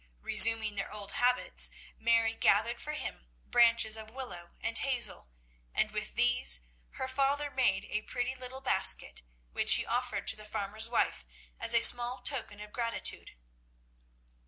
Resuming 0.23 0.73
their 0.77 0.91
old 0.91 1.11
habits, 1.11 1.69
Mary 1.95 2.33
gathered 2.33 2.81
for 2.81 2.93
him 2.93 3.27
branches 3.45 3.95
of 3.95 4.09
willow 4.09 4.53
and 4.59 4.79
hazel, 4.79 5.29
and 5.75 5.91
with 5.91 6.15
these 6.15 6.61
her 6.93 7.07
father 7.07 7.51
made 7.51 7.85
a 7.85 8.01
pretty 8.01 8.33
little 8.33 8.61
basket, 8.61 9.21
which 9.51 9.75
he 9.75 9.85
offered 9.85 10.27
to 10.29 10.35
the 10.35 10.43
farmer's 10.45 10.89
wife 10.89 11.23
as 11.59 11.75
a 11.75 11.81
small 11.83 12.17
token 12.19 12.59
of 12.61 12.73
gratitude. 12.73 13.35